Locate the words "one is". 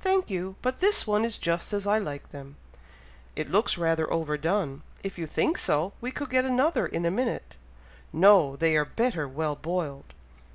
1.06-1.38